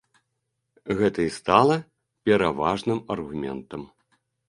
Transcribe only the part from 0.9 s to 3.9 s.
Гэта і стала пераважным аргументам.